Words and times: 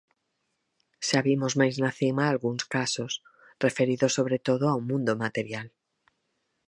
Xa 1.07 1.19
vimos 1.27 1.53
máis 1.59 1.75
na 1.83 1.91
cima 1.99 2.23
algúns 2.25 2.63
casos, 2.75 3.13
referidos 3.65 4.11
sobre 4.17 4.37
todo 4.47 4.63
ao 4.69 4.79
mundo 4.89 5.11
material. 5.23 5.67